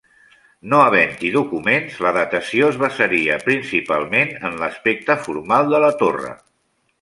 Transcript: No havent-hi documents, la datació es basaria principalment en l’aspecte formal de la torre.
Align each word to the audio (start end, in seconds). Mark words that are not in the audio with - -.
No 0.69 0.77
havent-hi 0.83 1.29
documents, 1.35 1.99
la 2.05 2.13
datació 2.17 2.69
es 2.73 2.79
basaria 2.85 3.37
principalment 3.51 4.33
en 4.51 4.59
l’aspecte 4.63 5.19
formal 5.29 5.71
de 5.77 5.83
la 5.85 5.93
torre. 6.03 6.35